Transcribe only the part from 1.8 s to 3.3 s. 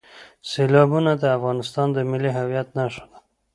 د ملي هویت نښه ده.